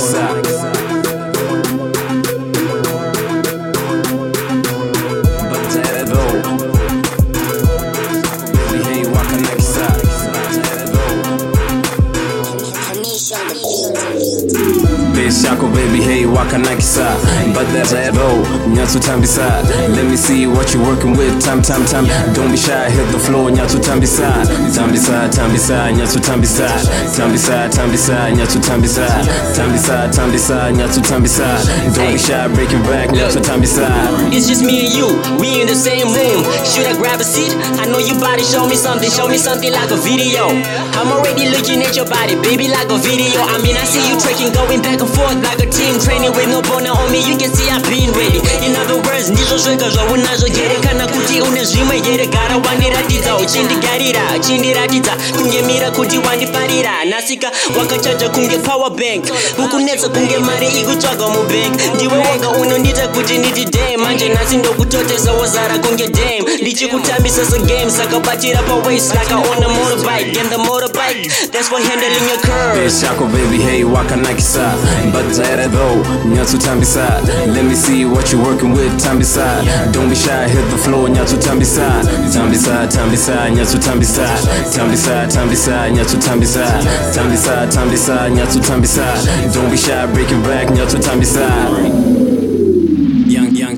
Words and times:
wakanakisa 0.00 0.41
Bitch 15.22 15.44
yako 15.44 15.66
baby 15.68 16.02
hey 16.02 16.24
wakanakisa. 16.26 17.06
Batera 17.54 18.12
though 18.12 18.42
Nyatsu 18.74 18.98
tambisa. 18.98 19.62
Let 19.94 20.04
me 20.10 20.16
see 20.16 20.46
what 20.46 20.74
you 20.74 20.82
working 20.82 21.16
with. 21.16 21.40
Tam 21.40 21.62
tam 21.62 21.84
tam. 21.86 22.06
Don't 22.34 22.50
be 22.50 22.56
shy 22.56 22.90
hit 22.90 23.06
the 23.12 23.18
floor 23.20 23.50
Nyatsu 23.50 23.78
tambisa. 23.78 24.26
Tambisa 24.74 25.28
tambisa 25.28 25.92
Nyatsu 25.92 26.20
tambisa. 26.20 26.66
Tambisa 27.16 27.68
tambisa 27.68 28.30
Nyatsu 28.30 28.58
tambisa. 28.60 29.06
Tambisa 29.54 30.08
tambisa 30.08 30.72
Nyatsu 30.72 31.00
tambisa. 31.00 31.46
Don't 31.94 32.12
be 32.12 32.18
shy 32.18 32.48
break 32.48 32.72
your 32.72 32.82
back 32.82 33.10
Nyatsu 33.10 33.40
tambisa. 33.40 33.86
It's 34.32 34.48
just 34.48 34.64
me 34.64 34.86
and 34.86 34.92
you, 34.92 35.06
we 35.38 35.60
in 35.62 35.68
the 35.68 35.74
same 35.76 36.10
room. 36.10 36.42
Should 36.66 36.86
I 36.86 36.98
grab 36.98 37.20
a 37.20 37.24
seat? 37.24 37.54
I 37.78 37.86
know 37.86 37.98
your 37.98 38.18
body, 38.18 38.42
show 38.42 38.66
me 38.66 38.74
something, 38.74 39.10
show 39.10 39.28
me 39.28 39.38
something 39.38 39.70
like 39.70 39.92
a 39.92 39.96
video. 39.96 40.48
I'm 40.98 41.12
already 41.12 41.48
looking 41.50 41.80
at 41.82 41.94
your 41.94 42.06
body, 42.06 42.34
baby, 42.42 42.66
like 42.66 42.90
a 42.90 42.98
video. 42.98 43.38
I 43.38 43.62
mean, 43.62 43.76
I 43.76 43.84
see 43.84 44.02
you 44.10 44.18
trekking, 44.18 44.52
going 44.52 44.82
back 44.82 44.98
and 45.00 45.08
forth 45.08 45.21
like 45.30 45.62
a 45.62 45.66
team 45.70 45.98
training 46.00 46.32
with 46.34 46.48
no 46.48 46.62
boner 46.62 46.90
on 46.90 47.10
me. 47.12 47.22
You 47.22 47.38
can 47.38 47.50
see 47.54 47.68
I've 47.70 47.82
been 47.86 48.10
ready. 48.12 48.40
In 48.66 48.74
other 48.76 48.96
words, 48.96 49.30
ndizvosvika 49.30 49.90
zvaunazvo 49.90 50.48
jere 50.48 50.74
kana 50.82 51.06
kuti 51.06 51.40
une 51.40 51.64
zvimwe 51.64 52.00
jere 52.00 52.26
gara 52.26 52.56
wandiratidza 52.56 53.36
uchindigarira 53.36 54.20
uchindiratidza 54.36 55.16
kungemira 55.38 55.90
kuti 55.90 56.18
wandifarira 56.18 57.04
nasika 57.04 57.50
wakachaja 57.78 58.28
kunge 58.28 58.58
power 58.58 58.90
bank 58.90 59.24
ukunetsa 59.64 60.08
kunge 60.08 60.38
mari 60.38 60.66
ikutsvaga 60.66 61.28
mubank 61.28 61.94
ndiwe 61.94 62.14
wega 62.18 62.48
unondiita 62.48 63.08
kuti 63.08 63.38
nditi 63.38 63.64
dam 63.64 64.00
manje 64.02 64.28
nhasi 64.28 64.56
ndokutotesa 64.56 65.32
wozara 65.32 65.78
kunge 65.78 66.08
dam 66.08 66.44
ndichikutambisa 66.76 67.44
segame 67.46 67.90
saka 67.90 68.20
batira 68.20 68.62
pawaist 68.62 69.12
like 69.14 69.30
I 69.30 69.34
on 69.36 69.62
a 69.62 69.68
motorbike 69.68 70.36
and 70.40 70.48
the 70.48 70.56
motorbike 70.56 71.28
that's 71.52 71.68
for 71.68 71.78
handling 71.78 72.28
your 72.28 72.40
curves. 72.40 72.78
Bitch 72.78 73.02
yako 73.04 73.26
baby 73.26 73.58
hey 73.62 73.84
wakanakisa 73.84 74.74
Batera 75.12 75.68
though 75.68 76.00
Nyatsu 76.34 76.58
tambisa 76.58 77.20
Let 77.52 77.64
me 77.64 77.74
see 77.74 78.04
what 78.06 78.32
you 78.32 78.40
working 78.40 78.72
with 78.72 78.96
tambisa 79.04 79.44
Don't 79.92 80.08
be 80.08 80.16
shy 80.16 80.48
hit 80.48 80.64
the 80.70 80.78
floor 80.78 81.08
Nyatsu 81.10 81.36
tambisa 81.36 82.02
time 82.32 83.10
beside, 83.10 83.54
not 83.54 83.68
to 83.68 83.78
tambi 83.78 84.04
side. 84.06 84.72
Tambisa 84.72 85.26
tambisa 85.28 85.90
Nyatsu 85.90 86.18
tambisa 86.18 86.64
Tambisa 87.04 87.66
tambisa 87.66 87.66
Nyatsu 87.66 87.66
tambisa 87.66 87.66
Tambisa 87.66 87.66
tambisa 87.66 88.30
Nyatsu 88.30 88.60
tambisa 88.60 89.04
Don't 89.52 89.70
be 89.70 89.76
shy 89.76 90.06
break 90.14 90.30
your 90.30 90.40
back 90.40 90.68
Nyatsu 90.70 90.98
tambisa 90.98 91.42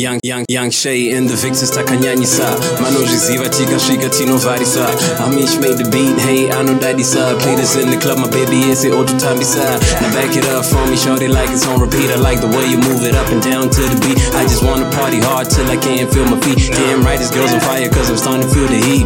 Young, 0.00 0.18
young, 0.24 0.46
young, 0.48 0.70
Shay 0.70 1.12
and 1.12 1.28
the 1.28 1.36
Victors 1.36 1.70
takanyanyisa. 1.76 2.56
Manozviziva 2.80 3.48
tikasvika 3.52 4.08
tinovarisa 4.08 4.88
amish 5.20 5.60
made 5.60 5.76
the 5.76 5.84
beat 5.92 6.16
hey 6.24 6.48
i 6.48 6.64
know 6.64 6.72
daddy 6.80 7.04
anodadisa 7.04 7.36
play 7.36 7.54
this 7.54 7.76
in 7.76 7.90
the 7.92 8.00
club 8.00 8.16
my 8.16 8.24
baby 8.32 8.72
ese 8.72 8.88
ototambisa 8.88 9.60
now 10.00 10.08
back 10.16 10.32
it 10.32 10.48
up 10.56 10.64
for 10.64 10.80
me 10.88 10.96
shorty 10.96 11.28
like 11.28 11.52
it's 11.52 11.68
on 11.68 11.76
repeat. 11.84 12.08
I 12.08 12.16
like 12.16 12.40
the 12.40 12.48
way 12.48 12.64
you 12.64 12.80
move 12.80 13.04
it 13.04 13.12
up 13.12 13.28
and 13.28 13.44
down 13.44 13.68
to 13.68 13.82
the 13.92 13.98
beat. 14.00 14.16
I 14.32 14.48
just 14.48 14.64
wanna 14.64 14.88
party 14.96 15.20
hard 15.20 15.52
till 15.52 15.68
I 15.68 15.76
can't 15.76 16.08
feel 16.08 16.24
my 16.24 16.40
feet. 16.40 16.72
Damn 16.72 17.04
right 17.04 17.20
this 17.20 17.28
girl's 17.28 17.52
on 17.52 17.60
fire 17.60 17.92
cause 17.92 18.08
I'm 18.08 18.16
starting 18.16 18.48
to 18.48 18.50
feel 18.56 18.72
the 18.72 18.80
heat. 18.80 19.04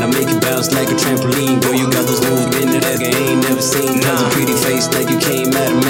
Now 0.00 0.08
make 0.08 0.32
it 0.32 0.40
bounce 0.40 0.72
like 0.72 0.88
a 0.88 0.96
trampoline. 0.96 1.60
Girl 1.60 1.76
you 1.76 1.84
got 1.92 2.08
those 2.08 2.24
moves 2.24 2.48
in 2.56 2.72
that 2.72 2.88
I 2.88 2.96
ain't 2.96 3.44
never 3.44 3.60
seen. 3.60 4.00
Cause 4.00 4.24
a 4.24 4.28
pretty 4.32 4.56
face 4.56 4.88
like 4.96 5.12
you 5.12 5.20
came 5.20 5.52
out 5.52 5.68
of 5.68 5.84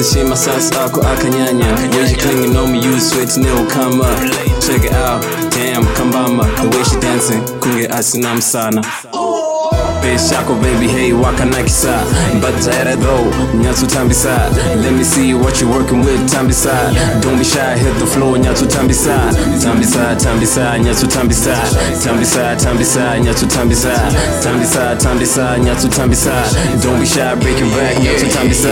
Anashima 0.00 0.28
masasi 0.30 0.74
ako 0.74 1.00
akanyanya. 1.02 1.66
Way 1.92 2.06
she 2.08 2.16
clinging 2.16 2.56
on 2.56 2.72
me, 2.72 2.80
you 2.80 2.98
sweat 2.98 3.28
come 3.68 4.00
up 4.00 4.18
Check 4.62 4.84
it 4.84 4.92
out, 4.94 5.20
damn 5.52 5.84
kambama 5.94 6.44
The 6.56 6.74
way 6.74 6.84
she 6.84 6.96
dancing, 7.00 7.42
kunge 7.60 7.86
asinam 7.88 8.40
sana 8.40 8.80
Bitch 10.02 10.32
yako 10.32 10.54
baby 10.54 10.88
hey 10.88 11.12
wakanakisa 11.12 12.02
Batera 12.42 12.96
though, 12.96 13.26
nyatsu 13.62 13.86
tambisa 13.86 14.50
Let 14.76 14.92
me 14.92 15.04
see 15.04 15.34
what 15.34 15.60
you 15.60 15.68
working 15.68 16.00
with 16.04 16.30
tambisa 16.32 16.72
Don't 17.20 17.38
be 17.38 17.44
shy 17.44 17.76
hit 17.78 17.98
the 17.98 18.06
floor 18.06 18.38
nyatsu 18.38 18.66
tambisa 18.66 19.14
Tambisa 19.62 20.16
tambisa 20.16 20.78
nyatsu 20.78 21.06
tambisa 21.06 21.56
Tambisa 22.04 22.56
tambisa 22.56 23.18
nyatsu 23.20 23.46
tambisa 23.46 23.90
Tambisa 24.42 24.96
tambisa 24.96 25.58
nyatsu 25.58 25.88
tambisa 25.88 26.32
Don't 26.82 27.00
be 27.00 27.06
shy 27.06 27.34
break 27.40 27.60
your 27.60 27.68
back 27.70 27.98
nyatsu 28.02 28.26
tambisa 28.26 28.68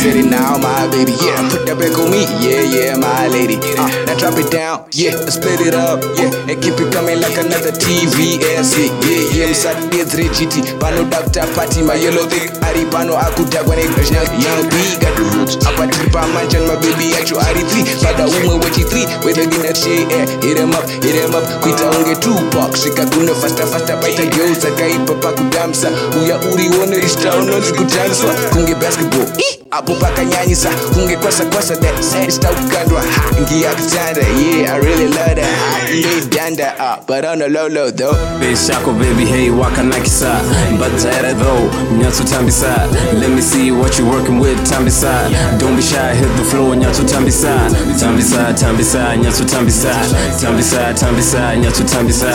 Said 0.00 0.16
it 0.16 0.26
now, 0.30 0.56
my 0.56 0.86
baby. 0.90 1.12
Yeah, 1.12 1.48
put 1.50 1.66
that 1.66 1.76
back 1.78 1.98
on 1.98 2.10
me. 2.10 2.24
Yeah, 2.40 2.62
yeah, 2.62 2.96
my 2.96 3.26
lady. 3.28 3.56
Uh, 3.76 3.88
now 4.06 4.14
drop 4.16 4.38
it 4.38 4.50
down. 4.50 4.86
Yeah, 4.92 5.12
split 5.28 5.60
it 5.60 5.74
up. 5.74 6.00
Yeah, 6.16 6.30
and 6.50 6.60
keep 6.62 6.74
it 6.80 6.92
coming 6.92 7.20
like 7.20 7.38
another 7.38 7.70
tvs 7.70 8.18
yeah 8.18 9.36
yeah 9.36 9.48
musadedzi 9.48 10.16
rechiti 10.16 10.62
vanoda 10.80 11.16
kutapati 11.16 11.82
mayelo 11.82 12.26
thick 12.26 12.52
ari 12.62 12.84
pano 12.84 13.18
akudhakwa 13.18 13.76
negrashna 13.76 14.16
young 14.18 14.62
b 14.70 14.74
gadroots 15.00 15.66
apa 15.66 15.86
tiri 15.86 16.10
pamanchani 16.10 16.66
mabhebi 16.66 17.10
yacho 17.12 17.40
ari 17.40 17.60
3 17.60 18.02
pada 18.02 18.26
umwe 18.26 18.54
wechi3 18.54 19.24
wetheginatshe 19.26 20.06
hirem 20.42 20.70
up 20.70 21.04
hirem 21.04 21.34
up. 21.34 21.44
Kuita 21.62 21.90
unge 21.90 22.16
tupak 22.16 22.76
svika 22.76 23.06
kuno 23.06 23.34
fasta 23.34 23.66
fasta 23.66 23.96
paita 23.96 24.26
gel 24.26 24.56
dzakaipa 24.56 25.14
pakudhamisa 25.14 25.90
uya 26.22 26.38
urione 26.52 26.98
ishita 26.98 27.36
unonzi 27.36 27.72
kudhamiswa 27.72 28.34
kunge 28.52 28.74
basketball 28.74 29.26
apo 29.70 29.94
pakanyanyisa 29.94 30.70
kunge 30.94 31.16
kwasa 31.16 31.44
kwasa 31.44 31.76
that 31.76 32.02
sista 32.02 32.48
kukandwa 32.48 33.04
ngiakutanda 33.42 34.20
yeah 34.22 34.74
i 34.74 34.80
really 34.80 35.06
love 35.08 35.34
that. 35.34 36.39
Ngia 36.40 36.56
danda 36.56 36.74
uh, 36.78 36.96
but 37.06 37.24
on 37.24 37.38
the 37.38 37.48
low 37.48 37.66
low 37.68 37.90
though. 37.90 38.14
Bitch 38.40 38.68
yako 38.68 38.92
baby 38.98 39.24
hey 39.26 39.50
wakanakisa 39.50 40.40
Batera 40.80 41.34
though 41.34 41.70
nyatsu 41.98 42.24
tambisa 42.24 42.88
Let 43.18 43.30
me 43.30 43.40
see 43.42 43.70
what 43.70 43.98
you 43.98 44.06
working 44.06 44.38
with 44.40 44.58
tambisa 44.70 45.28
Don't 45.58 45.76
be 45.76 45.82
shy 45.82 46.14
hit 46.14 46.28
the 46.36 46.44
floor 46.44 46.76
nyatsu 46.76 47.04
tambisa 47.04 47.54
Tambisa 48.00 48.52
tambisa 48.54 49.16
nyatsu 49.16 49.44
tambisa 49.44 49.94
Tambisa 50.40 50.94
tambisa 50.94 51.56
nyatsu 51.56 51.84
tambisa 51.84 52.30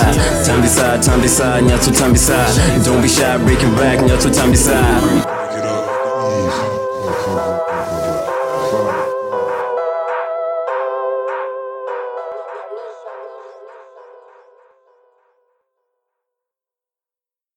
Tambisa 0.45 0.97
tambisa 0.97 1.61
nyatsu 1.61 1.91
tambisa 1.91 2.45
Don't 2.85 3.01
be 3.01 3.07
shy 3.07 3.37
break 3.45 3.61
your 3.61 3.71
back 3.75 3.99
nyatsu 4.01 4.29
tambisa 4.29 4.75